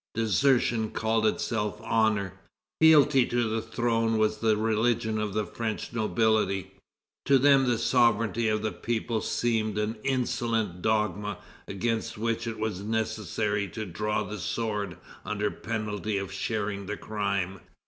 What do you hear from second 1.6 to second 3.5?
honor. Fealty to